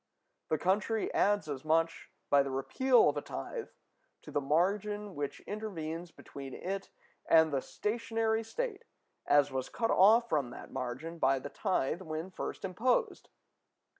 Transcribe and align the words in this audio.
The 0.49 0.57
country 0.57 1.13
adds 1.13 1.47
as 1.47 1.63
much, 1.63 2.09
by 2.31 2.41
the 2.41 2.49
repeal 2.49 3.07
of 3.07 3.17
a 3.17 3.21
tithe, 3.21 3.67
to 4.23 4.31
the 4.31 4.41
margin 4.41 5.13
which 5.13 5.41
intervenes 5.41 6.09
between 6.09 6.55
it 6.55 6.89
and 7.29 7.53
the 7.53 7.61
stationary 7.61 8.43
state 8.43 8.85
as 9.27 9.51
was 9.51 9.69
cut 9.69 9.91
off 9.91 10.27
from 10.27 10.49
that 10.49 10.71
margin 10.71 11.19
by 11.19 11.37
the 11.37 11.49
tithe 11.49 12.01
when 12.01 12.31
first 12.31 12.65
imposed. 12.65 13.29